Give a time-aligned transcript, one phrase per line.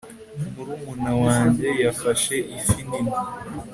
[0.53, 3.15] murumuna wanjye yafashe ifi nini